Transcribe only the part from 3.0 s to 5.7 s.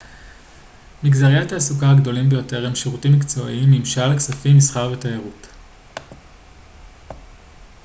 מקצועיים ממשל כספים מסחר ותיירות